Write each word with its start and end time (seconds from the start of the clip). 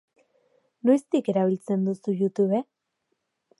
Noiztik 0.89 1.29
erabiltzen 1.35 1.85
duzu 1.89 2.17
Youtube? 2.25 2.65